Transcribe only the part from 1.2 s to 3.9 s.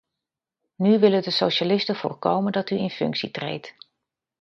de socialisten voorkomen dat u in functie treedt.